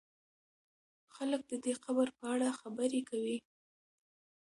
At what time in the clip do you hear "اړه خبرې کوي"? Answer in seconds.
2.33-3.37